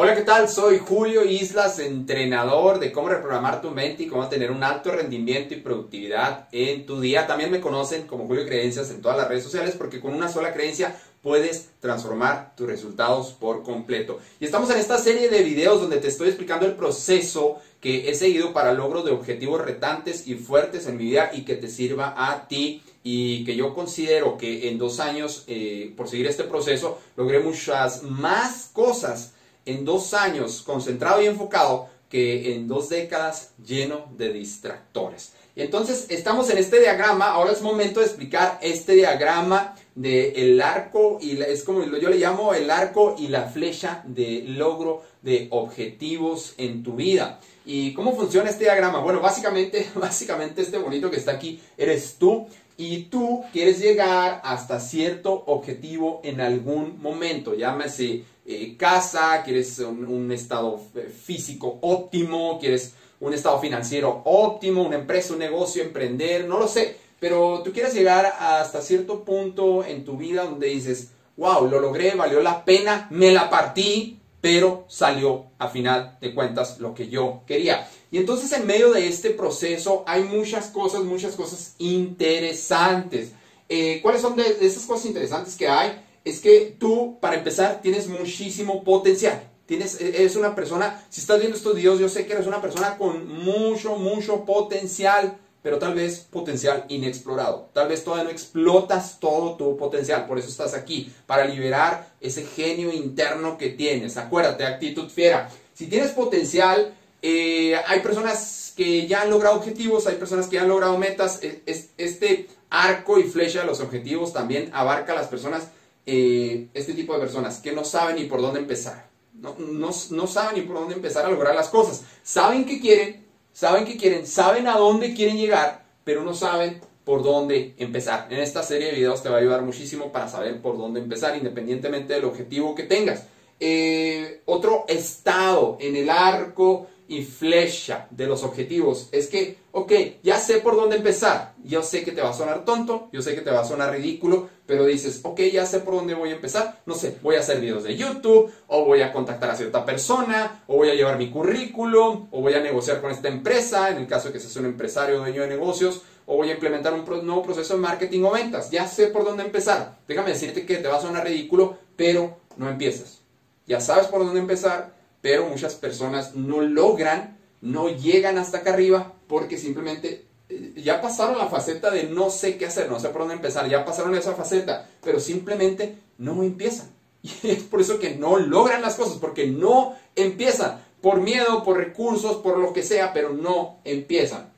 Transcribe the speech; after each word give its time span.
Hola, 0.00 0.14
¿qué 0.14 0.22
tal? 0.22 0.48
Soy 0.48 0.78
Julio 0.78 1.24
Islas, 1.24 1.80
entrenador 1.80 2.78
de 2.78 2.92
cómo 2.92 3.08
reprogramar 3.08 3.60
tu 3.60 3.72
mente 3.72 4.04
y 4.04 4.06
cómo 4.06 4.28
tener 4.28 4.52
un 4.52 4.62
alto 4.62 4.92
rendimiento 4.92 5.54
y 5.54 5.60
productividad 5.60 6.46
en 6.52 6.86
tu 6.86 7.00
día. 7.00 7.26
También 7.26 7.50
me 7.50 7.60
conocen 7.60 8.06
como 8.06 8.28
Julio 8.28 8.46
Creencias 8.46 8.92
en 8.92 9.02
todas 9.02 9.18
las 9.18 9.26
redes 9.26 9.42
sociales 9.42 9.74
porque 9.76 9.98
con 9.98 10.14
una 10.14 10.28
sola 10.28 10.52
creencia 10.52 10.96
puedes 11.20 11.70
transformar 11.80 12.54
tus 12.54 12.68
resultados 12.68 13.32
por 13.32 13.64
completo. 13.64 14.20
Y 14.38 14.44
estamos 14.44 14.70
en 14.70 14.78
esta 14.78 14.98
serie 14.98 15.30
de 15.30 15.42
videos 15.42 15.80
donde 15.80 15.96
te 15.96 16.06
estoy 16.06 16.28
explicando 16.28 16.64
el 16.64 16.76
proceso 16.76 17.58
que 17.80 18.08
he 18.08 18.14
seguido 18.14 18.52
para 18.52 18.74
logro 18.74 19.02
de 19.02 19.10
objetivos 19.10 19.60
retantes 19.64 20.28
y 20.28 20.36
fuertes 20.36 20.86
en 20.86 20.96
mi 20.96 21.06
vida 21.06 21.32
y 21.34 21.44
que 21.44 21.56
te 21.56 21.66
sirva 21.66 22.14
a 22.16 22.46
ti 22.46 22.84
y 23.02 23.44
que 23.44 23.56
yo 23.56 23.74
considero 23.74 24.38
que 24.38 24.68
en 24.68 24.78
dos 24.78 25.00
años, 25.00 25.42
eh, 25.48 25.92
por 25.96 26.06
seguir 26.06 26.28
este 26.28 26.44
proceso, 26.44 27.00
logré 27.16 27.40
muchas 27.40 28.04
más 28.04 28.70
cosas 28.72 29.32
en 29.68 29.84
dos 29.84 30.14
años 30.14 30.62
concentrado 30.62 31.22
y 31.22 31.26
enfocado 31.26 31.88
que 32.08 32.54
en 32.54 32.68
dos 32.68 32.88
décadas 32.88 33.52
lleno 33.64 34.06
de 34.16 34.32
distractores. 34.32 35.32
Y 35.54 35.62
entonces 35.62 36.06
estamos 36.08 36.48
en 36.50 36.58
este 36.58 36.80
diagrama, 36.80 37.32
ahora 37.32 37.52
es 37.52 37.62
momento 37.62 38.00
de 38.00 38.06
explicar 38.06 38.58
este 38.62 38.94
diagrama 38.94 39.74
del 39.94 40.36
el 40.36 40.62
arco 40.62 41.18
y 41.20 41.42
es 41.42 41.64
como 41.64 41.84
yo 41.84 42.08
le 42.08 42.18
llamo 42.18 42.54
el 42.54 42.70
arco 42.70 43.16
y 43.18 43.28
la 43.28 43.48
flecha 43.48 44.02
de 44.06 44.44
logro 44.46 45.02
de 45.22 45.48
objetivos 45.50 46.54
en 46.58 46.82
tu 46.82 46.94
vida. 46.94 47.40
¿Y 47.66 47.92
cómo 47.92 48.14
funciona 48.14 48.48
este 48.48 48.64
diagrama? 48.64 49.00
Bueno, 49.00 49.20
básicamente, 49.20 49.88
básicamente 49.94 50.62
este 50.62 50.78
bonito 50.78 51.10
que 51.10 51.16
está 51.16 51.32
aquí 51.32 51.60
eres 51.76 52.16
tú 52.18 52.46
y 52.76 53.06
tú 53.06 53.42
quieres 53.52 53.80
llegar 53.80 54.40
hasta 54.44 54.78
cierto 54.78 55.42
objetivo 55.46 56.20
en 56.22 56.40
algún 56.40 57.02
momento, 57.02 57.54
llámese 57.54 58.22
eh, 58.50 58.76
casa, 58.78 59.42
quieres 59.44 59.78
un, 59.80 60.32
estado 60.32 60.80
eh, 60.94 61.10
físico 61.10 61.78
óptimo, 61.82 62.58
quieres 62.58 62.94
un 63.20 63.34
estado 63.34 63.60
financiero 63.60 64.22
óptimo, 64.24 64.84
una 64.84 64.96
empresa, 64.96 65.34
un 65.34 65.40
negocio, 65.40 65.82
emprender, 65.82 66.46
no 66.46 66.58
lo 66.58 66.66
sé, 66.66 66.96
pero 67.20 67.60
tú 67.62 67.72
quieres 67.72 67.92
llegar 67.92 68.24
hasta 68.40 68.80
cierto 68.80 69.22
punto 69.22 69.84
en 69.84 70.02
tu 70.06 70.16
vida 70.16 70.44
donde 70.44 70.68
dices, 70.68 71.10
wow, 71.36 71.68
lo 71.68 71.78
logré, 71.78 72.14
valió 72.14 72.40
la 72.40 72.64
pena, 72.64 73.06
me 73.10 73.32
la 73.32 73.50
partí, 73.50 74.18
pero 74.40 74.86
salió 74.88 75.48
a 75.58 75.68
final 75.68 76.16
de 76.18 76.34
cuentas 76.34 76.80
lo 76.80 76.94
que 76.94 77.10
yo 77.10 77.42
quería. 77.46 77.86
Y 78.10 78.16
entonces 78.16 78.50
en 78.52 78.66
medio 78.66 78.92
de 78.92 79.08
este 79.08 79.28
proceso 79.28 80.04
hay 80.06 80.22
muchas 80.22 80.68
cosas, 80.68 81.02
muchas 81.04 81.36
cosas 81.36 81.74
interesantes. 81.76 83.32
Eh, 83.68 84.00
¿Cuáles 84.00 84.22
son 84.22 84.36
de, 84.36 84.56
esas 84.62 84.86
cosas 84.86 85.04
interesantes 85.04 85.54
que 85.54 85.68
hay? 85.68 86.07
Es 86.28 86.40
que 86.40 86.76
tú, 86.78 87.18
para 87.20 87.36
empezar, 87.36 87.80
tienes 87.80 88.06
muchísimo 88.06 88.84
potencial. 88.84 89.42
Tienes, 89.64 90.00
e, 90.00 90.08
eres 90.08 90.36
una 90.36 90.54
persona, 90.54 91.04
si 91.08 91.20
estás 91.20 91.38
viendo 91.38 91.56
estos 91.56 91.74
videos, 91.74 91.98
yo 91.98 92.08
sé 92.08 92.26
que 92.26 92.34
eres 92.34 92.46
una 92.46 92.60
persona 92.60 92.98
con 92.98 93.26
mucho, 93.26 93.96
mucho 93.96 94.44
potencial, 94.44 95.38
pero 95.62 95.78
tal 95.78 95.94
vez 95.94 96.20
potencial 96.20 96.84
inexplorado. 96.88 97.70
Tal 97.72 97.88
vez 97.88 98.04
todavía 98.04 98.24
no 98.24 98.30
explotas 98.30 99.18
todo 99.20 99.56
tu 99.56 99.76
potencial, 99.76 100.26
por 100.26 100.38
eso 100.38 100.48
estás 100.48 100.74
aquí, 100.74 101.10
para 101.26 101.46
liberar 101.46 102.08
ese 102.20 102.44
genio 102.44 102.92
interno 102.92 103.56
que 103.56 103.70
tienes. 103.70 104.16
Acuérdate, 104.16 104.66
actitud 104.66 105.08
fiera. 105.08 105.48
Si 105.72 105.86
tienes 105.86 106.10
potencial, 106.10 106.94
eh, 107.22 107.74
hay 107.86 108.00
personas 108.00 108.74
que 108.76 109.06
ya 109.06 109.22
han 109.22 109.30
logrado 109.30 109.56
objetivos, 109.56 110.06
hay 110.06 110.16
personas 110.16 110.46
que 110.46 110.56
ya 110.56 110.62
han 110.62 110.68
logrado 110.68 110.98
metas. 110.98 111.42
E, 111.42 111.62
este 111.96 112.48
arco 112.70 113.18
y 113.18 113.24
flecha 113.24 113.60
de 113.60 113.66
los 113.66 113.80
objetivos 113.80 114.32
también 114.32 114.70
abarca 114.74 115.12
a 115.12 115.16
las 115.16 115.26
personas, 115.26 115.68
eh, 116.10 116.68
este 116.72 116.94
tipo 116.94 117.12
de 117.12 117.20
personas 117.20 117.58
que 117.58 117.72
no 117.72 117.84
saben 117.84 118.16
ni 118.16 118.24
por 118.24 118.40
dónde 118.40 118.60
empezar. 118.60 119.10
No, 119.34 119.54
no, 119.58 120.26
saben 120.26 120.54
ni 120.56 120.62
por 120.62 120.76
dónde 120.76 120.94
empezar 120.94 121.26
a 121.26 121.28
lograr 121.28 121.54
las 121.54 121.68
cosas. 121.68 122.02
Saben 122.22 122.64
que 122.64 122.80
quieren, 122.80 123.26
saben 123.52 123.84
que 123.84 123.98
quieren, 123.98 124.26
saben 124.26 124.68
a 124.68 124.78
dónde 124.78 125.12
quieren 125.12 125.36
llegar, 125.36 125.84
pero 126.04 126.24
no 126.24 126.32
saben 126.32 126.80
por 127.04 127.22
dónde 127.22 127.74
empezar. 127.76 128.26
En 128.30 128.38
esta 128.38 128.62
serie 128.62 128.86
de 128.86 128.94
videos 128.94 129.22
te 129.22 129.28
va 129.28 129.36
a 129.36 129.40
ayudar 129.40 129.60
muchísimo 129.60 130.10
para 130.10 130.28
saber 130.28 130.62
por 130.62 130.78
dónde 130.78 131.00
empezar, 131.00 131.36
independientemente 131.36 132.14
del 132.14 132.24
objetivo 132.24 132.74
que 132.74 132.84
tengas. 132.84 133.24
Eh, 133.60 134.40
otro 134.46 134.86
estado 134.88 135.76
en 135.78 135.94
el 135.94 136.08
arco 136.08 136.86
y 137.08 137.22
flecha 137.22 138.06
de 138.10 138.26
los 138.26 138.44
objetivos 138.44 139.08
es 139.12 139.28
que, 139.28 139.56
ok, 139.72 139.92
ya 140.22 140.38
sé 140.38 140.58
por 140.58 140.76
dónde 140.76 140.96
empezar. 140.96 141.54
Yo 141.64 141.82
sé 141.82 142.04
que 142.04 142.12
te 142.12 142.20
va 142.20 142.30
a 142.30 142.34
sonar 142.34 142.66
tonto, 142.66 143.08
yo 143.12 143.22
sé 143.22 143.34
que 143.34 143.40
te 143.40 143.50
va 143.50 143.60
a 143.60 143.64
sonar 143.64 143.92
ridículo, 143.92 144.50
pero 144.66 144.84
dices, 144.84 145.20
ok, 145.24 145.40
ya 145.52 145.64
sé 145.64 145.80
por 145.80 145.94
dónde 145.94 146.14
voy 146.14 146.28
a 146.28 146.34
empezar. 146.34 146.82
No 146.84 146.94
sé, 146.94 147.16
voy 147.22 147.36
a 147.36 147.40
hacer 147.40 147.60
videos 147.60 147.84
de 147.84 147.96
YouTube, 147.96 148.52
o 148.66 148.84
voy 148.84 149.00
a 149.00 149.12
contactar 149.12 149.50
a 149.50 149.56
cierta 149.56 149.86
persona, 149.86 150.62
o 150.66 150.76
voy 150.76 150.90
a 150.90 150.94
llevar 150.94 151.16
mi 151.16 151.30
currículum, 151.30 152.28
o 152.30 152.40
voy 152.42 152.52
a 152.52 152.60
negociar 152.60 153.00
con 153.00 153.10
esta 153.10 153.28
empresa, 153.28 153.88
en 153.88 153.96
el 153.96 154.06
caso 154.06 154.28
de 154.28 154.34
que 154.34 154.40
seas 154.40 154.56
un 154.56 154.66
empresario 154.66 155.18
dueño 155.18 155.40
de 155.42 155.48
negocios, 155.48 156.02
o 156.26 156.36
voy 156.36 156.50
a 156.50 156.54
implementar 156.54 156.92
un 156.92 157.06
nuevo 157.26 157.42
proceso 157.42 157.72
de 157.74 157.80
marketing 157.80 158.22
o 158.24 158.32
ventas. 158.32 158.70
Ya 158.70 158.86
sé 158.86 159.06
por 159.06 159.24
dónde 159.24 159.44
empezar. 159.44 159.96
Déjame 160.06 160.30
decirte 160.30 160.66
que 160.66 160.76
te 160.76 160.88
va 160.88 160.98
a 160.98 161.00
sonar 161.00 161.26
ridículo, 161.26 161.78
pero 161.96 162.36
no 162.58 162.68
empiezas. 162.68 163.22
Ya 163.66 163.80
sabes 163.80 164.08
por 164.08 164.22
dónde 164.22 164.40
empezar, 164.40 164.97
pero 165.20 165.48
muchas 165.48 165.74
personas 165.74 166.34
no 166.34 166.60
logran, 166.60 167.38
no 167.60 167.88
llegan 167.88 168.38
hasta 168.38 168.58
acá 168.58 168.72
arriba 168.72 169.12
porque 169.26 169.58
simplemente 169.58 170.26
eh, 170.48 170.72
ya 170.76 171.00
pasaron 171.00 171.38
la 171.38 171.48
faceta 171.48 171.90
de 171.90 172.04
no 172.04 172.30
sé 172.30 172.56
qué 172.56 172.66
hacer, 172.66 172.90
no 172.90 172.98
sé 172.98 173.08
por 173.08 173.22
dónde 173.22 173.34
empezar, 173.34 173.68
ya 173.68 173.84
pasaron 173.84 174.14
esa 174.14 174.34
faceta, 174.34 174.88
pero 175.02 175.20
simplemente 175.20 175.98
no 176.18 176.42
empiezan. 176.42 176.90
Y 177.42 177.50
es 177.50 177.64
por 177.64 177.80
eso 177.80 177.98
que 177.98 178.14
no 178.14 178.38
logran 178.38 178.80
las 178.80 178.94
cosas, 178.94 179.18
porque 179.18 179.46
no 179.46 179.96
empiezan, 180.14 180.80
por 181.02 181.20
miedo, 181.20 181.64
por 181.64 181.76
recursos, 181.76 182.36
por 182.36 182.58
lo 182.58 182.72
que 182.72 182.82
sea, 182.82 183.12
pero 183.12 183.32
no 183.32 183.78
empiezan. 183.84 184.50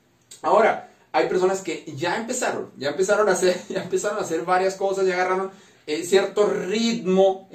Ahora, 0.42 0.90
hay 1.12 1.28
personas 1.28 1.62
que 1.62 1.84
ya 1.96 2.16
empezaron, 2.16 2.70
ya 2.76 2.90
empezaron 2.90 3.28
a 3.28 3.32
hacer, 3.32 3.60
ya 3.68 3.82
empezaron 3.82 4.18
a 4.18 4.22
hacer 4.22 4.44
varias 4.44 4.76
cosas, 4.76 5.06
ya 5.06 5.14
agarraron 5.14 5.50
eh, 5.86 6.04
cierto 6.04 6.46
ritmo 6.46 7.48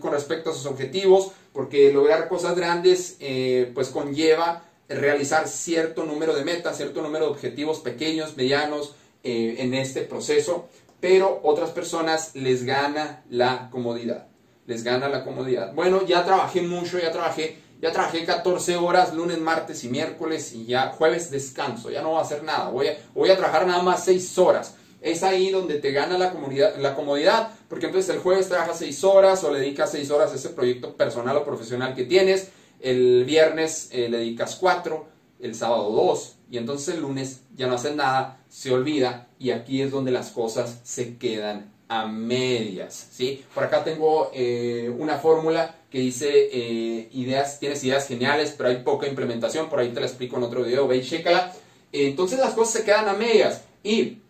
con 0.00 0.12
respecto 0.12 0.50
a 0.50 0.54
sus 0.54 0.66
objetivos, 0.66 1.32
porque 1.54 1.92
lograr 1.92 2.28
cosas 2.28 2.56
grandes 2.56 3.16
eh, 3.20 3.70
pues 3.74 3.88
conlleva 3.88 4.64
realizar 4.88 5.48
cierto 5.48 6.04
número 6.04 6.34
de 6.34 6.44
metas, 6.44 6.76
cierto 6.76 7.00
número 7.00 7.26
de 7.26 7.30
objetivos 7.30 7.78
pequeños, 7.78 8.36
medianos 8.36 8.96
eh, 9.22 9.56
en 9.60 9.72
este 9.72 10.02
proceso, 10.02 10.68
pero 11.00 11.40
otras 11.44 11.70
personas 11.70 12.34
les 12.34 12.64
gana 12.64 13.22
la 13.30 13.70
comodidad, 13.70 14.26
les 14.66 14.82
gana 14.82 15.08
la 15.08 15.24
comodidad. 15.24 15.72
Bueno, 15.72 16.04
ya 16.04 16.24
trabajé 16.24 16.60
mucho, 16.60 16.98
ya 16.98 17.12
trabajé, 17.12 17.56
ya 17.80 17.92
trabajé 17.92 18.24
14 18.24 18.76
horas 18.76 19.14
lunes, 19.14 19.38
martes 19.38 19.84
y 19.84 19.88
miércoles 19.88 20.52
y 20.52 20.66
ya 20.66 20.88
jueves 20.90 21.30
descanso, 21.30 21.88
ya 21.88 22.02
no 22.02 22.10
voy 22.10 22.18
a 22.18 22.22
hacer 22.22 22.42
nada, 22.42 22.68
voy 22.68 22.88
a, 22.88 22.98
voy 23.14 23.30
a 23.30 23.36
trabajar 23.36 23.66
nada 23.66 23.82
más 23.82 24.04
6 24.04 24.38
horas 24.38 24.74
es 25.04 25.22
ahí 25.22 25.50
donde 25.50 25.78
te 25.78 25.92
gana 25.92 26.16
la 26.16 26.32
comodidad, 26.32 26.76
la 26.78 26.94
comodidad, 26.94 27.50
porque 27.68 27.86
entonces 27.86 28.12
el 28.14 28.22
jueves 28.22 28.48
trabajas 28.48 28.78
seis 28.78 29.04
horas 29.04 29.44
o 29.44 29.52
le 29.52 29.60
dedicas 29.60 29.92
seis 29.92 30.10
horas 30.10 30.32
a 30.32 30.36
ese 30.36 30.48
proyecto 30.48 30.96
personal 30.96 31.36
o 31.36 31.44
profesional 31.44 31.94
que 31.94 32.04
tienes, 32.04 32.48
el 32.80 33.24
viernes 33.26 33.90
eh, 33.92 34.08
le 34.08 34.18
dedicas 34.18 34.56
cuatro, 34.56 35.06
el 35.40 35.54
sábado 35.54 35.90
dos, 35.90 36.36
y 36.50 36.56
entonces 36.56 36.94
el 36.94 37.02
lunes 37.02 37.42
ya 37.54 37.66
no 37.66 37.74
haces 37.74 37.94
nada, 37.94 38.40
se 38.48 38.72
olvida, 38.72 39.28
y 39.38 39.50
aquí 39.50 39.82
es 39.82 39.90
donde 39.90 40.10
las 40.10 40.30
cosas 40.30 40.80
se 40.84 41.18
quedan 41.18 41.70
a 41.88 42.06
medias, 42.06 43.08
¿sí? 43.12 43.44
Por 43.54 43.64
acá 43.64 43.84
tengo 43.84 44.30
eh, 44.32 44.90
una 44.98 45.18
fórmula 45.18 45.74
que 45.90 45.98
dice 45.98 46.30
eh, 46.50 47.10
ideas, 47.12 47.60
tienes 47.60 47.84
ideas 47.84 48.08
geniales, 48.08 48.54
pero 48.56 48.70
hay 48.70 48.76
poca 48.76 49.06
implementación, 49.06 49.68
por 49.68 49.80
ahí 49.80 49.90
te 49.90 50.00
la 50.00 50.06
explico 50.06 50.38
en 50.38 50.44
otro 50.44 50.62
video, 50.62 50.88
ve 50.88 50.96
y 50.96 51.02
chécala. 51.02 51.52
Entonces 51.92 52.38
las 52.38 52.54
cosas 52.54 52.72
se 52.72 52.84
quedan 52.84 53.06
a 53.06 53.12
medias, 53.12 53.64
y 53.82 54.23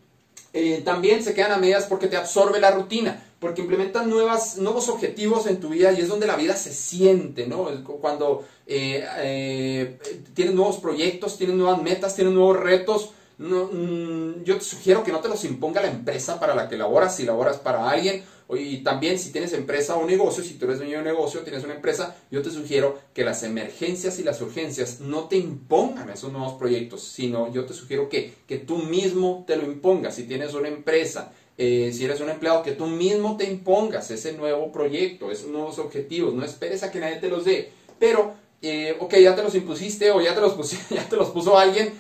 eh, 0.57 0.83
también 0.85 1.21
se 1.25 1.35
quedan 1.35 1.51
a 1.51 1.57
medias 1.57 1.87
porque 1.87 2.07
te 2.07 2.17
absorbe 2.17 2.61
la 2.61 2.71
rutina, 2.71 3.21
porque 3.41 3.63
implementan 3.63 4.09
nuevas, 4.09 4.57
nuevos 4.57 4.89
objetivos 4.89 5.49
en 5.49 5.59
tu 5.59 5.71
vida 5.71 5.91
y 5.91 6.01
es 6.01 6.07
donde 6.07 6.29
la 6.29 6.37
vida 6.37 6.55
se 6.55 6.73
siente, 6.73 7.49
¿no? 7.49 7.67
Cuando 8.01 8.45
eh, 8.65 9.05
eh, 9.19 9.99
tienes 10.33 10.55
nuevos 10.55 10.77
proyectos, 10.77 11.37
tienes 11.39 11.57
nuevas 11.57 11.83
metas, 11.83 12.15
tienes 12.15 12.33
nuevos 12.33 12.61
retos, 12.61 13.11
mm, 13.39 14.45
yo 14.45 14.57
te 14.57 14.65
sugiero 14.65 15.03
que 15.03 15.11
no 15.11 15.19
te 15.19 15.29
los 15.29 15.45
imponga 15.45 15.83
la 15.83 15.91
empresa 15.91 16.39
para 16.39 16.55
la 16.55 16.69
que 16.69 16.77
laboras, 16.77 17.17
si 17.17 17.25
laboras 17.25 17.57
para 17.57 17.91
alguien, 17.91 18.23
y 18.51 18.79
también 18.79 19.19
si 19.19 19.33
tienes 19.33 19.53
empresa 19.55 19.97
o 19.97 20.07
negocio, 20.07 20.45
si 20.45 20.55
tú 20.55 20.67
eres 20.67 20.79
dueño 20.79 20.99
de 20.99 21.05
negocio, 21.05 21.41
tienes 21.41 21.65
una 21.65 21.75
empresa, 21.75 22.17
yo 22.31 22.43
te 22.43 22.51
sugiero 22.51 22.99
que 23.15 23.25
las 23.25 23.43
emergencias 23.43 24.19
y 24.19 24.23
las 24.23 24.41
urgencias 24.43 25.01
no 25.01 25.29
te 25.29 25.37
impongan 25.37 26.11
esos 26.11 26.31
nuevos 26.31 26.55
proyectos, 26.55 27.03
sino 27.03 27.53
yo 27.53 27.65
te 27.65 27.73
sugiero 27.73 28.09
que, 28.09 28.35
que 28.47 28.59
tú 28.59 28.79
mismo 28.79 29.45
te 29.47 29.57
lo 29.57 29.65
impongas. 29.65 30.17
Si 30.17 30.25
tienes 30.25 30.53
una 30.53 30.69
empresa, 30.69 31.33
eh, 31.57 31.91
si 31.95 32.05
eres 32.05 32.21
un 32.21 32.29
empleado, 32.29 32.63
que 32.63 32.73
tú 32.73 32.87
mismo 32.87 33.37
te 33.39 33.45
impongas 33.45 34.11
ese 34.11 34.35
nuevo 34.35 34.71
proyecto, 34.71 35.31
esos 35.31 35.49
nuevos 35.49 35.79
objetivos, 35.79 36.35
no 36.35 36.45
esperes 36.45 36.83
a 36.83 36.91
que 36.91 37.01
nadie 37.01 37.17
te 37.17 37.29
los 37.29 37.47
dé. 37.47 37.73
Pero, 37.99 38.35
eh, 38.61 38.95
ok, 39.01 39.15
ya 39.17 39.35
te 39.35 39.43
los 39.43 39.55
impusiste 39.55 40.11
o 40.11 40.21
ya 40.21 40.35
te 40.35 40.43
los, 40.43 40.55
ya 40.91 41.09
te 41.09 41.17
los 41.17 41.31
puso 41.31 41.59
alguien, 41.59 41.95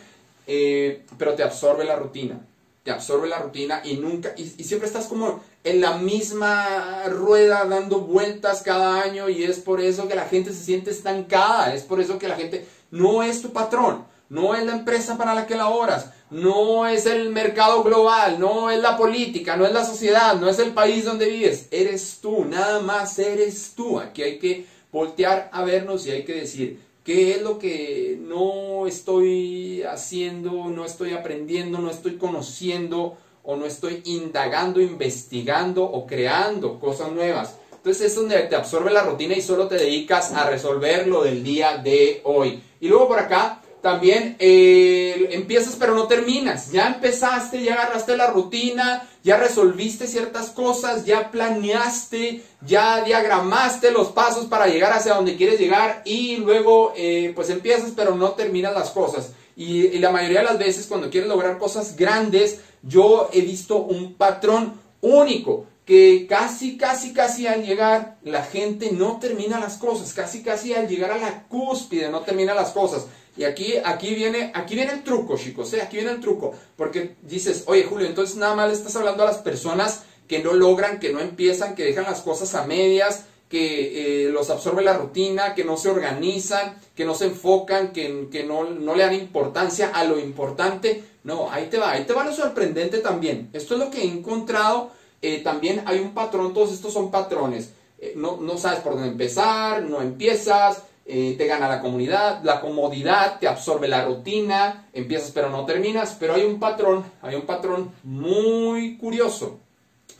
eh, 0.47 1.05
pero 1.17 1.35
te 1.35 1.43
absorbe 1.43 1.85
la 1.87 1.97
rutina 1.97 2.47
te 2.85 2.91
absorbe 2.91 3.29
la 3.29 3.39
rutina 3.39 3.81
y 3.83 3.97
nunca, 3.97 4.35
y, 4.37 4.45
siempre 4.63 4.87
estás 4.87 5.07
como 5.07 5.43
en 5.65 5.81
la 5.81 5.97
misma 5.97 7.05
rueda 7.09 7.65
dando 7.65 8.01
vueltas 8.01 8.63
cada 8.63 9.01
año 9.01 9.31
y 9.31 9.43
es 9.43 9.59
por 9.59 9.81
eso 9.81 10.07
que 10.07 10.15
la 10.15 10.27
gente 10.27 10.53
se 10.53 10.63
siente 10.63 10.91
estancada, 10.91 11.75
es 11.75 11.83
por 11.83 12.01
eso 12.01 12.19
que 12.19 12.29
la 12.29 12.37
gente 12.37 12.67
no 12.91 13.23
es 13.23 13.41
tu 13.41 13.53
patrón, 13.55 14.05
no 14.29 14.55
es 14.55 14.65
la 14.65 14.73
empresa 14.73 15.17
para 15.17 15.35
la 15.35 15.47
que 15.47 15.57
laboras, 15.57 16.11
no 16.31 16.87
es 16.87 17.07
el 17.07 17.31
mercado 17.31 17.83
global, 17.83 18.39
no 18.39 18.71
es 18.71 18.81
la 18.83 18.99
política, 18.99 19.57
no 19.57 19.65
es 19.65 19.73
la 19.73 19.85
sociedad, 19.85 20.37
no 20.37 20.51
es 20.51 20.59
el 20.59 20.75
país 20.75 21.07
donde 21.07 21.31
vives, 21.31 21.69
eres 21.71 22.19
tú, 22.21 22.45
nada 22.45 22.81
más 22.81 23.19
eres 23.19 23.73
tú. 23.75 23.99
Aquí 23.99 24.23
hay 24.23 24.39
que 24.39 24.67
voltear 24.93 25.49
a 25.53 25.65
vernos 25.65 26.07
y 26.07 26.11
hay 26.11 26.25
que 26.25 26.35
decir, 26.35 26.81
¿qué 27.05 27.33
es 27.33 27.43
lo 27.43 27.59
que 27.59 28.19
no 28.21 28.87
estoy 28.87 29.83
haciendo, 29.83 30.69
no 30.69 30.85
estoy 30.85 31.13
aprendiendo, 31.13 31.79
no 31.79 31.91
estoy 31.91 32.17
conociendo 32.17 33.17
o 33.43 33.57
no 33.57 33.67
estoy 33.67 34.01
indagando, 34.07 34.81
investigando 34.81 35.85
o 35.85 36.07
creando 36.07 36.81
cosas 36.81 37.13
nuevas? 37.13 37.57
Entonces 37.73 38.07
es 38.07 38.15
donde 38.15 38.39
te 38.45 38.57
absorbe 38.57 38.91
la 38.91 39.03
rutina 39.03 39.37
y 39.37 39.43
solo 39.43 39.69
te 39.69 39.75
dedicas 39.75 40.33
a 40.33 40.49
resolver 40.49 41.07
lo 41.07 41.23
del 41.23 41.45
día 41.45 41.77
de 41.77 42.23
hoy. 42.25 42.63
Y 42.81 42.89
luego 42.89 43.09
por 43.09 43.19
acá 43.19 43.61
también 43.85 44.35
eh, 44.39 45.29
empiezas 45.33 45.77
pero 45.79 45.95
no 45.95 46.07
terminas. 46.07 46.73
Ya 46.73 46.87
empezaste, 46.87 47.63
ya 47.63 47.75
agarraste 47.75 48.17
la 48.17 48.29
rutina, 48.31 49.07
ya 49.23 49.37
resolviste 49.37 50.07
ciertas 50.07 50.49
cosas, 50.49 51.05
ya 51.05 51.31
planeaste, 51.31 52.43
ya 52.67 53.05
diagramaste 53.05 53.91
los 53.91 54.09
pasos 54.09 54.47
para 54.47 54.69
llegar 54.69 54.95
hacia 54.95 55.13
donde 55.13 55.37
quieres 55.37 55.61
llegar 55.61 56.01
y 56.07 56.39
luego 56.39 56.95
eh, 56.97 57.33
pues 57.35 57.51
empiezas 57.51 57.93
pero 57.95 58.15
no 58.15 58.31
terminas 58.31 58.73
las 58.73 58.89
cosas. 58.89 59.33
Y, 59.55 59.89
y 59.89 59.99
la 59.99 60.11
mayoría 60.11 60.39
de 60.39 60.47
las 60.47 60.59
veces 60.59 60.87
cuando 60.87 61.11
quieres 61.11 61.29
lograr 61.29 61.59
cosas 61.59 61.95
grandes, 61.95 62.61
yo 62.81 63.29
he 63.35 63.43
visto 63.43 63.77
un 63.77 64.15
patrón 64.15 64.81
único 65.03 65.67
que 65.85 66.27
casi, 66.27 66.79
casi, 66.79 67.13
casi 67.13 67.47
al 67.47 67.67
llegar 67.67 68.17
la 68.23 68.45
gente 68.45 68.93
no 68.93 69.19
termina 69.19 69.61
las 69.61 69.77
cosas, 69.77 70.15
casi, 70.15 70.43
casi 70.43 70.73
al 70.73 70.89
llegar 70.89 71.11
a 71.11 71.19
la 71.19 71.43
cúspide 71.43 72.09
no 72.09 72.21
termina 72.21 72.55
las 72.55 72.71
cosas. 72.71 73.09
Y 73.37 73.45
aquí, 73.45 73.75
aquí, 73.85 74.15
viene, 74.15 74.53
aquí 74.55 74.75
viene 74.75 74.93
el 74.93 75.03
truco, 75.03 75.37
chicos, 75.37 75.73
¿eh? 75.75 75.83
aquí 75.83 75.97
viene 75.97 76.13
el 76.13 76.21
truco. 76.21 76.55
Porque 76.77 77.17
dices, 77.23 77.65
oye 77.67 77.85
Julio, 77.85 78.07
entonces 78.07 78.37
nada 78.37 78.55
más 78.55 78.69
le 78.69 78.75
estás 78.75 78.95
hablando 78.97 79.23
a 79.23 79.27
las 79.27 79.39
personas 79.39 80.05
que 80.29 80.43
no 80.43 80.53
logran, 80.53 81.01
que 81.01 81.13
no 81.13 81.21
empiezan, 81.21 81.75
que 81.75 81.85
dejan 81.85 82.05
las 82.05 82.21
cosas 82.21 82.55
a 82.55 82.67
medias, 82.67 83.25
que 83.49 84.27
eh, 84.27 84.31
los 84.31 84.51
absorbe 84.51 84.83
la 84.83 84.97
rutina, 84.97 85.55
que 85.55 85.65
no 85.65 85.77
se 85.77 85.91
organizan, 85.91 86.77
que 86.95 87.05
no 87.05 87.15
se 87.15 87.27
enfocan, 87.27 87.93
que, 87.93 88.29
que 88.31 88.45
no, 88.45 88.65
no, 88.65 88.95
le 88.95 89.05
dan 89.05 89.15
importancia 89.15 89.91
a 89.95 90.05
lo 90.05 90.19
importante. 90.19 91.05
No, 91.25 91.51
ahí 91.51 91.67
te 91.67 91.79
va, 91.79 91.93
ahí 91.93 92.05
te 92.05 92.13
va 92.13 92.25
lo 92.25 92.33
sorprendente 92.33 92.99
también. 92.99 93.51
Esto 93.53 93.75
es 93.75 93.81
lo 93.81 93.91
que 93.91 94.03
he 94.03 94.07
encontrado. 94.07 94.91
Eh, 95.23 95.41
también 95.43 95.83
hay 95.87 96.01
un 96.01 96.15
patrón, 96.15 96.55
todos 96.55 96.73
estos 96.73 96.93
son 96.93 97.11
patrones. 97.11 97.71
Eh, 97.99 98.15
no, 98.17 98.39
no 98.39 98.59
sabes 98.59 98.81
por 98.81 98.95
dónde 98.95 99.09
empezar, 99.09 99.83
no 99.83 100.03
empiezas, 100.03 100.83
eh, 101.07 101.35
te 101.37 101.47
gana 101.47 101.69
la 101.69 101.81
comunidad, 101.81 102.43
la 102.45 102.61
comodidad, 102.61 103.39
te 103.39 103.47
absorbe 103.47 103.89
la 103.89 104.05
rutina, 104.07 104.89
empiezas 104.95 105.33
pero 105.33 105.51
no 105.51 105.67
terminas, 105.67 106.17
pero 106.19 106.35
hay 106.35 106.45
un 106.45 106.59
patrón, 106.59 107.05
hay 107.21 107.35
un 107.35 107.43
patrón 107.43 107.93
muy 108.03 108.97
curioso, 108.97 109.59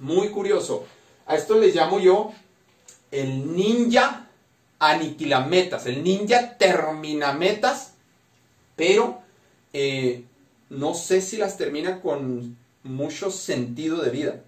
muy 0.01 0.29
curioso. 0.29 0.85
A 1.27 1.37
esto 1.37 1.59
le 1.59 1.69
llamo 1.69 2.01
yo 2.01 2.33
el 3.11 3.57
ninja 3.57 4.29
aniquilametas, 4.79 5.87
el 5.87 6.05
ninja 6.05 6.59
termina 6.59 7.33
metas, 7.33 7.95
pero 8.77 9.23
eh, 9.73 10.25
no 10.69 10.95
sé 10.95 11.23
si 11.23 11.39
las 11.39 11.57
termina 11.57 12.03
con 12.03 12.59
mucho 12.83 13.31
sentido 13.31 14.03
de 14.03 14.11
vida. 14.11 14.41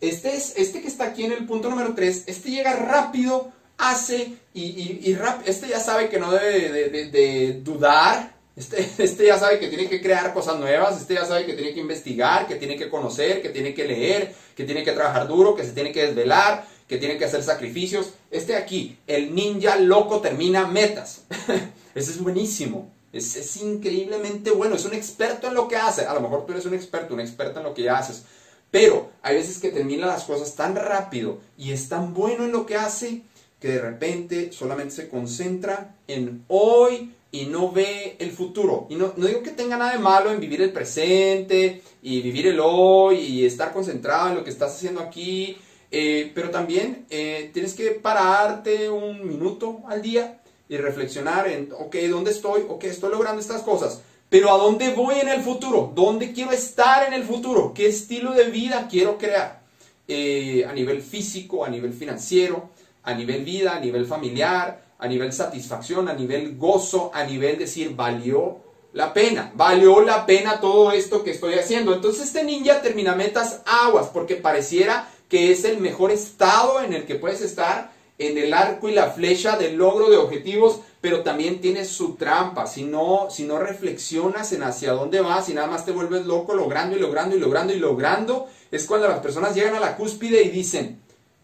Este, 0.00 0.34
es, 0.34 0.54
este 0.56 0.80
que 0.80 0.88
está 0.88 1.04
aquí 1.04 1.24
en 1.24 1.32
el 1.32 1.46
punto 1.46 1.68
número 1.68 1.94
3, 1.94 2.24
este 2.26 2.50
llega 2.50 2.74
rápido 2.74 3.52
hace 3.78 4.36
y, 4.52 4.62
y, 4.62 5.18
este 5.46 5.68
ya 5.68 5.80
sabe 5.80 6.08
que 6.08 6.18
no 6.18 6.30
debe 6.30 6.88
de, 7.10 7.60
dudar, 7.62 8.34
este, 8.56 8.88
este, 8.98 9.26
ya 9.26 9.38
sabe 9.38 9.58
que 9.58 9.68
tiene 9.68 9.88
que 9.88 10.00
crear 10.00 10.32
cosas 10.32 10.58
nuevas, 10.58 11.00
este 11.00 11.14
ya 11.14 11.24
sabe 11.24 11.44
que 11.44 11.54
tiene 11.54 11.74
que 11.74 11.80
investigar, 11.80 12.46
que 12.46 12.56
tiene 12.56 12.76
que 12.76 12.88
conocer, 12.88 13.42
que 13.42 13.48
tiene 13.48 13.74
que 13.74 13.84
leer, 13.84 14.34
que 14.56 14.64
tiene 14.64 14.84
que 14.84 14.92
trabajar 14.92 15.26
duro, 15.26 15.54
que 15.54 15.64
se 15.64 15.72
tiene 15.72 15.92
que 15.92 16.06
desvelar, 16.06 16.66
que 16.88 16.98
tiene 16.98 17.18
que 17.18 17.24
hacer 17.24 17.42
sacrificios. 17.42 18.10
Este 18.30 18.54
aquí, 18.54 18.98
el 19.06 19.34
ninja 19.34 19.76
loco 19.76 20.20
termina 20.20 20.66
metas. 20.66 21.22
Ese 21.94 22.10
es 22.12 22.20
buenísimo. 22.20 22.92
Es, 23.12 23.36
es, 23.36 23.56
increíblemente 23.58 24.50
bueno, 24.50 24.74
es 24.74 24.84
un 24.84 24.94
experto 24.94 25.48
en 25.48 25.54
lo 25.54 25.68
que 25.68 25.76
hace. 25.76 26.04
A 26.04 26.14
lo 26.14 26.20
mejor 26.20 26.46
tú 26.46 26.52
eres 26.52 26.66
un 26.66 26.74
experto, 26.74 27.14
un 27.14 27.20
experto 27.20 27.60
en 27.60 27.64
lo 27.64 27.74
que 27.74 27.88
haces. 27.88 28.24
Pero 28.70 29.10
hay 29.22 29.36
veces 29.36 29.58
que 29.58 29.70
termina 29.70 30.06
las 30.06 30.24
cosas 30.24 30.56
tan 30.56 30.74
rápido 30.74 31.38
y 31.56 31.70
es 31.70 31.88
tan 31.88 32.12
bueno 32.12 32.44
en 32.44 32.52
lo 32.52 32.66
que 32.66 32.76
hace 32.76 33.22
que 33.64 33.70
de 33.70 33.80
repente 33.80 34.52
solamente 34.52 34.94
se 34.94 35.08
concentra 35.08 35.94
en 36.06 36.44
hoy 36.48 37.14
y 37.32 37.46
no 37.46 37.72
ve 37.72 38.14
el 38.18 38.30
futuro. 38.30 38.86
Y 38.90 38.94
no, 38.94 39.14
no, 39.16 39.26
digo 39.26 39.42
que 39.42 39.52
tenga 39.52 39.78
nada 39.78 39.92
de 39.92 40.00
malo 40.00 40.30
en 40.30 40.38
vivir 40.38 40.60
el 40.60 40.70
presente 40.70 41.80
y 42.02 42.20
vivir 42.20 42.46
el 42.48 42.60
hoy 42.60 43.20
y 43.20 43.46
estar 43.46 43.72
concentrado 43.72 44.28
en 44.28 44.34
lo 44.34 44.44
que 44.44 44.50
estás 44.50 44.74
haciendo 44.74 45.00
aquí, 45.00 45.56
eh, 45.90 46.30
pero 46.34 46.50
también 46.50 47.06
eh, 47.08 47.48
tienes 47.54 47.72
que 47.72 47.92
pararte 47.92 48.90
un 48.90 49.26
minuto 49.26 49.80
al 49.88 50.02
día 50.02 50.42
y 50.68 50.76
reflexionar 50.76 51.48
en, 51.48 51.72
ok, 51.72 51.96
¿dónde 52.10 52.32
estoy? 52.32 52.66
Ok, 52.68 52.84
estoy 52.84 53.12
logrando 53.12 53.40
estas 53.40 53.62
cosas. 53.62 54.02
Pero 54.28 54.52
¿a 54.52 54.58
dónde 54.58 54.92
voy 54.92 55.14
en 55.20 55.30
el 55.30 55.40
futuro? 55.40 55.90
¿Dónde 55.94 56.34
quiero 56.34 56.50
estar 56.50 57.06
en 57.06 57.14
el 57.14 57.24
futuro? 57.24 57.72
¿Qué 57.72 57.86
estilo 57.86 58.32
de 58.32 58.44
vida 58.44 58.88
quiero 58.90 59.16
crear? 59.16 59.64
Eh, 60.06 60.66
a 60.68 60.74
nivel 60.74 61.00
físico, 61.00 61.64
a 61.64 61.70
nivel 61.70 61.94
financiero, 61.94 62.73
a 63.04 63.14
nivel 63.14 63.44
vida, 63.44 63.76
a 63.76 63.80
nivel 63.80 64.06
familiar, 64.06 64.84
a 64.98 65.06
nivel 65.06 65.32
satisfacción, 65.32 66.08
a 66.08 66.14
nivel 66.14 66.56
gozo, 66.56 67.10
a 67.14 67.24
nivel 67.24 67.58
decir, 67.58 67.94
valió 67.94 68.58
la 68.94 69.12
pena, 69.12 69.52
valió 69.54 70.00
la 70.00 70.24
pena 70.24 70.60
todo 70.60 70.92
esto 70.92 71.22
que 71.22 71.32
estoy 71.32 71.54
haciendo. 71.54 71.92
Entonces 71.92 72.24
este 72.24 72.44
ninja 72.44 72.80
termina 72.80 73.14
metas 73.14 73.60
aguas, 73.66 74.08
porque 74.12 74.36
pareciera 74.36 75.08
que 75.28 75.52
es 75.52 75.64
el 75.64 75.78
mejor 75.78 76.10
estado 76.10 76.80
en 76.80 76.92
el 76.92 77.04
que 77.04 77.16
puedes 77.16 77.42
estar 77.42 77.92
en 78.16 78.38
el 78.38 78.54
arco 78.54 78.88
y 78.88 78.92
la 78.92 79.10
flecha 79.10 79.58
del 79.58 79.74
logro 79.74 80.08
de 80.08 80.16
objetivos, 80.16 80.80
pero 81.00 81.22
también 81.22 81.60
tiene 81.60 81.84
su 81.84 82.14
trampa. 82.14 82.66
Si 82.66 82.84
no, 82.84 83.26
si 83.30 83.42
no 83.42 83.58
reflexionas 83.58 84.52
en 84.52 84.62
hacia 84.62 84.92
dónde 84.92 85.20
vas 85.20 85.48
y 85.48 85.54
nada 85.54 85.66
más 85.66 85.84
te 85.84 85.90
vuelves 85.90 86.24
loco 86.24 86.54
logrando 86.54 86.96
y 86.96 87.00
logrando 87.00 87.36
y 87.36 87.40
logrando 87.40 87.74
y 87.74 87.78
logrando, 87.78 88.46
es 88.70 88.86
cuando 88.86 89.08
las 89.08 89.18
personas 89.18 89.54
llegan 89.54 89.74
a 89.74 89.80
la 89.80 89.96
cúspide 89.96 90.42
y 90.44 90.50
dicen, 90.50 91.00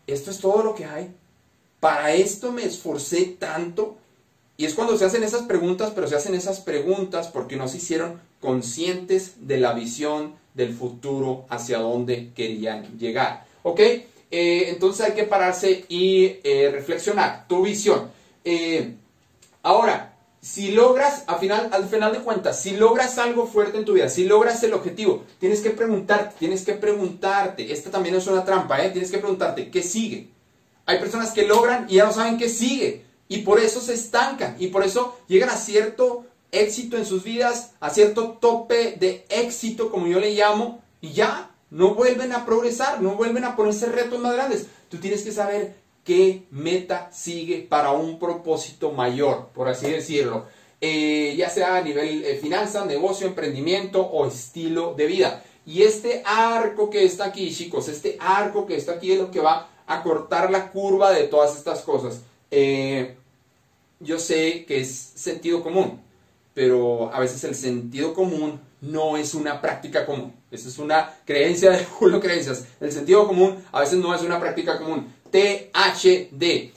esto 0.07 0.31
es 0.31 0.39
todo 0.39 0.63
lo 0.63 0.75
que 0.75 0.85
hay 0.85 1.13
para 1.81 2.13
esto 2.13 2.53
me 2.53 2.65
esforcé 2.65 3.25
tanto. 3.39 3.97
Y 4.57 4.67
es 4.67 4.75
cuando 4.75 4.97
se 4.99 5.07
hacen 5.07 5.23
esas 5.23 5.43
preguntas, 5.43 5.93
pero 5.95 6.07
se 6.07 6.17
hacen 6.17 6.35
esas 6.35 6.61
preguntas 6.61 7.29
porque 7.29 7.57
no 7.57 7.67
se 7.67 7.79
hicieron 7.79 8.21
conscientes 8.41 9.47
de 9.47 9.59
la 9.59 9.73
visión 9.73 10.35
del 10.55 10.75
futuro 10.75 11.47
hacia 11.49 11.79
dónde 11.79 12.33
querían 12.35 12.99
llegar. 12.99 13.47
¿Ok? 13.63 13.81
Eh, 13.81 14.67
entonces 14.69 15.07
hay 15.07 15.13
que 15.13 15.25
pararse 15.25 15.87
y 15.89 16.39
eh, 16.45 16.71
reflexionar 16.71 17.49
tu 17.49 17.63
visión. 17.63 18.11
Eh, 18.45 18.95
ahora, 19.63 20.15
si 20.41 20.73
logras, 20.73 21.25
al 21.27 21.39
final, 21.39 21.69
al 21.73 21.87
final 21.87 22.13
de 22.13 22.21
cuentas, 22.21 22.61
si 22.61 22.77
logras 22.77 23.19
algo 23.19 23.47
fuerte 23.47 23.79
en 23.79 23.85
tu 23.85 23.95
vida, 23.95 24.09
si 24.09 24.25
logras 24.25 24.63
el 24.63 24.73
objetivo, 24.73 25.25
tienes 25.39 25.61
que 25.61 25.71
preguntarte, 25.71 26.35
tienes 26.39 26.65
que 26.65 26.75
preguntarte, 26.75 27.73
esta 27.73 27.91
también 27.91 28.15
es 28.15 28.27
una 28.27 28.45
trampa, 28.45 28.85
¿eh? 28.85 28.91
tienes 28.91 29.11
que 29.11 29.19
preguntarte, 29.19 29.71
¿qué 29.71 29.83
sigue? 29.83 30.29
Hay 30.91 30.99
personas 30.99 31.31
que 31.31 31.47
logran 31.47 31.87
y 31.89 31.95
ya 31.95 32.05
no 32.05 32.13
saben 32.13 32.37
qué 32.37 32.49
sigue. 32.49 33.05
Y 33.29 33.39
por 33.43 33.61
eso 33.61 33.81
se 33.81 33.95
estancan. 33.95 34.57
Y 34.59 34.69
por 34.69 34.83
eso 34.85 35.21
llegan 35.29 35.49
a 35.49 35.57
cierto 35.57 36.25
éxito 36.51 36.97
en 36.97 37.07
sus 37.07 37.23
vidas, 37.23 37.75
a 37.79 37.91
cierto 37.91 38.39
tope 38.41 38.97
de 38.99 39.25
éxito, 39.29 39.89
como 39.89 40.09
yo 40.09 40.19
le 40.19 40.35
llamo, 40.35 40.83
y 41.01 41.13
ya 41.13 41.53
no 41.71 41.95
vuelven 41.95 42.33
a 42.33 42.45
progresar, 42.45 43.01
no 43.01 43.15
vuelven 43.15 43.45
a 43.45 43.55
ponerse 43.55 43.87
retos 43.87 44.19
más 44.19 44.35
grandes. 44.35 44.67
Tú 44.89 44.97
tienes 44.97 45.23
que 45.23 45.31
saber 45.31 45.77
qué 46.03 46.49
meta 46.51 47.09
sigue 47.13 47.65
para 47.71 47.93
un 47.93 48.19
propósito 48.19 48.91
mayor, 48.91 49.51
por 49.55 49.69
así 49.69 49.89
decirlo. 49.89 50.47
Eh, 50.81 51.37
ya 51.37 51.51
sea 51.51 51.77
a 51.77 51.83
nivel 51.83 52.25
eh, 52.25 52.37
finanzas, 52.43 52.85
negocio, 52.87 53.29
emprendimiento 53.29 54.03
o 54.03 54.27
estilo 54.27 54.95
de 54.95 55.07
vida. 55.07 55.45
Y 55.65 55.83
este 55.83 56.25
arco 56.27 56.91
que 56.91 57.05
está 57.05 57.27
aquí, 57.27 57.55
chicos, 57.55 57.87
este 57.87 58.17
arco 58.19 58.67
que 58.67 58.75
está 58.75 58.95
aquí 58.95 59.13
es 59.13 59.21
lo 59.21 59.31
que 59.31 59.39
va 59.39 59.69
a 59.91 60.05
cortar 60.05 60.53
la 60.53 60.71
curva 60.71 61.11
de 61.11 61.25
todas 61.25 61.57
estas 61.57 61.81
cosas. 61.81 62.21
Eh, 62.49 63.17
yo 63.99 64.21
sé 64.21 64.65
que 64.65 64.81
es 64.81 64.89
sentido 64.89 65.65
común, 65.65 66.01
pero 66.55 67.13
a 67.13 67.19
veces 67.19 67.43
el 67.43 67.57
sentido 67.57 68.15
común 68.15 68.61
no 68.81 69.17
es 69.17 69.35
una 69.35 69.61
práctica 69.61 70.07
común. 70.07 70.33
Esa 70.49 70.69
es 70.69 70.79
una 70.79 71.13
creencia 71.25 71.73
de 71.73 71.85
Julio 71.99 72.21
Creencias. 72.21 72.67
El 72.81 72.93
sentido 72.93 73.27
común 73.27 73.65
a 73.73 73.81
veces 73.81 73.99
no 73.99 74.15
es 74.15 74.23
una 74.23 74.39
práctica 74.39 74.79
común. 74.79 75.13
THD. 75.33 76.43
Eh, 76.43 76.73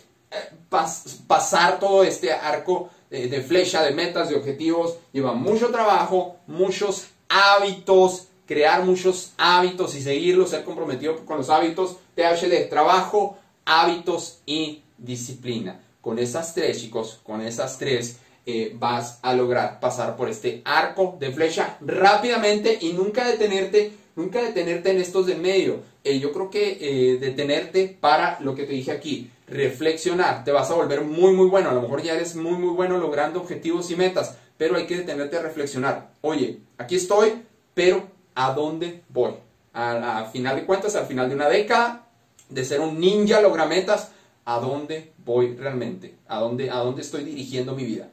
pasar 1.27 1.79
todo 1.79 2.03
este 2.03 2.33
arco 2.33 2.89
de 3.11 3.41
flecha, 3.41 3.83
de 3.83 3.91
metas, 3.91 4.29
de 4.29 4.35
objetivos, 4.35 4.95
lleva 5.11 5.33
mucho 5.33 5.69
trabajo, 5.69 6.37
muchos 6.47 7.09
hábitos 7.29 8.29
crear 8.45 8.83
muchos 8.83 9.33
hábitos 9.37 9.95
y 9.95 10.01
seguirlos, 10.01 10.51
ser 10.51 10.63
comprometido 10.63 11.25
con 11.25 11.37
los 11.37 11.49
hábitos. 11.49 11.97
THD, 12.15 12.69
trabajo, 12.69 13.37
hábitos 13.65 14.39
y 14.45 14.81
disciplina. 14.97 15.79
Con 16.01 16.19
esas 16.19 16.53
tres, 16.53 16.81
chicos, 16.81 17.19
con 17.23 17.41
esas 17.41 17.77
tres 17.77 18.17
eh, 18.45 18.75
vas 18.75 19.19
a 19.21 19.33
lograr 19.33 19.79
pasar 19.79 20.17
por 20.17 20.29
este 20.29 20.61
arco 20.65 21.15
de 21.17 21.31
flecha 21.31 21.77
rápidamente 21.79 22.77
y 22.81 22.91
nunca 22.91 23.25
detenerte, 23.25 23.93
nunca 24.17 24.41
detenerte 24.41 24.91
en 24.91 24.99
estos 24.99 25.27
de 25.27 25.35
medio. 25.35 25.79
Eh, 26.03 26.19
yo 26.19 26.33
creo 26.33 26.49
que 26.49 26.77
eh, 26.81 27.17
detenerte 27.19 27.97
para 27.99 28.37
lo 28.41 28.53
que 28.53 28.63
te 28.63 28.73
dije 28.73 28.91
aquí, 28.91 29.31
reflexionar, 29.47 30.43
te 30.43 30.51
vas 30.51 30.69
a 30.69 30.75
volver 30.75 31.01
muy 31.01 31.31
muy 31.31 31.47
bueno. 31.47 31.69
A 31.69 31.73
lo 31.73 31.81
mejor 31.81 32.01
ya 32.01 32.15
eres 32.15 32.35
muy 32.35 32.57
muy 32.57 32.75
bueno 32.75 32.97
logrando 32.97 33.39
objetivos 33.39 33.89
y 33.91 33.95
metas, 33.95 34.35
pero 34.57 34.75
hay 34.75 34.85
que 34.87 34.97
detenerte 34.97 35.37
a 35.37 35.41
reflexionar. 35.41 36.11
Oye, 36.19 36.59
aquí 36.77 36.97
estoy, 36.97 37.43
pero 37.73 38.12
¿a 38.35 38.53
dónde 38.53 39.03
voy? 39.09 39.33
A, 39.73 40.29
final 40.31 40.55
de 40.55 40.65
cuentas, 40.65 40.95
al 40.95 41.07
final 41.07 41.29
de 41.29 41.35
una 41.35 41.49
década, 41.49 42.05
de 42.49 42.63
ser 42.63 42.79
un 42.79 42.99
ninja 42.99 43.41
logrametas, 43.41 44.11
¿a 44.45 44.59
dónde 44.59 45.11
voy 45.25 45.55
realmente? 45.55 46.15
¿A 46.27 46.39
dónde, 46.39 46.69
a 46.69 46.77
dónde 46.77 47.01
estoy 47.01 47.23
dirigiendo 47.23 47.75
mi 47.75 47.83
vida? 47.83 48.09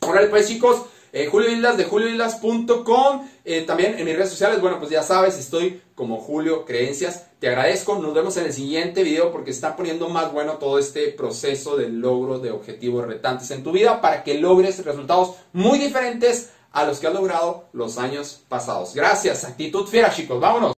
Órale 0.00 0.28
pues 0.28 0.48
chicos, 0.48 0.82
eh, 1.12 1.26
Julio 1.26 1.50
Islas 1.50 1.76
de 1.76 1.84
julioislas.com, 1.84 3.28
eh, 3.44 3.62
también 3.66 3.98
en 3.98 4.04
mis 4.06 4.16
redes 4.16 4.30
sociales, 4.30 4.60
bueno 4.62 4.78
pues 4.78 4.90
ya 4.90 5.02
sabes, 5.02 5.38
estoy 5.38 5.82
como 5.94 6.16
Julio 6.16 6.64
Creencias, 6.64 7.26
te 7.38 7.48
agradezco, 7.48 7.98
nos 7.98 8.14
vemos 8.14 8.36
en 8.38 8.46
el 8.46 8.52
siguiente 8.54 9.02
video 9.02 9.30
porque 9.30 9.50
está 9.50 9.76
poniendo 9.76 10.08
más 10.08 10.32
bueno 10.32 10.54
todo 10.54 10.78
este 10.78 11.08
proceso 11.08 11.76
del 11.76 12.00
logro 12.00 12.38
de 12.38 12.50
objetivos 12.50 13.06
retantes 13.06 13.50
en 13.50 13.62
tu 13.62 13.72
vida 13.72 14.00
para 14.00 14.24
que 14.24 14.38
logres 14.38 14.82
resultados 14.84 15.34
muy 15.52 15.78
diferentes 15.78 16.50
a 16.72 16.84
los 16.84 16.98
que 16.98 17.06
has 17.06 17.14
logrado 17.14 17.64
los 17.72 17.98
años 17.98 18.40
pasados. 18.48 18.94
Gracias, 18.94 19.44
actitud 19.44 19.86
fiera 19.86 20.12
chicos, 20.12 20.40
vámonos. 20.40 20.70